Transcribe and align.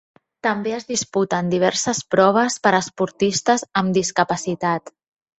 També 0.45 0.71
es 0.75 0.85
disputen 0.91 1.49
diverses 1.51 1.99
proves 2.15 2.57
per 2.63 2.71
a 2.77 2.79
esportistes 2.85 3.65
amb 3.83 3.93
discapacitat. 3.99 4.91